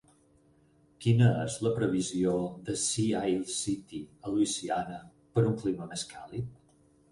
[1.05, 2.33] quina és la previsió
[2.71, 4.99] de Sea Isle City, a Louisiana,
[5.37, 6.53] per un clima més càlid?